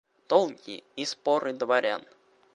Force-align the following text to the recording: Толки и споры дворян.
Толки 0.29 0.81
и 0.97 1.05
споры 1.05 1.53
дворян. 1.53 2.01